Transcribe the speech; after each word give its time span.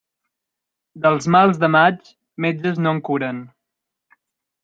Dels 1.03 1.27
mals 1.35 1.59
de 1.63 1.69
maig, 1.75 2.09
metges 2.47 2.81
no 2.85 2.95
en 2.97 3.03
curen. 3.11 3.45